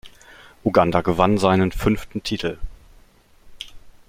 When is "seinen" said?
1.37-1.71